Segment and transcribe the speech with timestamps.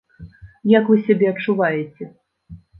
[0.77, 2.03] Як вы сябе адчуваеце?